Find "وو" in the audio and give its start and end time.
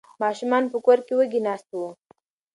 1.77-1.89